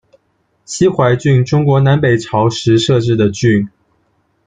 [0.65, 3.69] 西淮郡，中国南北朝时设置的郡。